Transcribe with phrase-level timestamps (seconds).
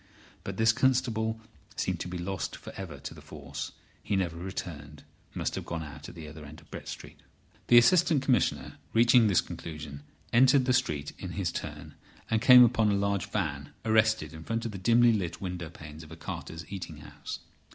[0.43, 1.39] But this constable
[1.75, 3.71] seemed to be lost for ever to the force.
[4.01, 5.03] He never returned:
[5.35, 7.19] must have gone out at the other end of Brett Street.
[7.67, 10.01] The Assistant Commissioner, reaching this conclusion,
[10.33, 11.93] entered the street in his turn,
[12.31, 16.01] and came upon a large van arrested in front of the dimly lit window panes
[16.01, 17.41] of a carter's eating house.